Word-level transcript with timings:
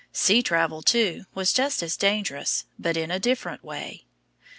Sea 0.11 0.41
travel, 0.41 0.81
too, 0.81 1.25
was 1.35 1.53
just 1.53 1.83
as 1.83 1.95
dangerous, 1.95 2.65
but 2.79 2.97
in 2.97 3.11
a 3.11 3.19
different 3.19 3.63
way. 3.63 4.07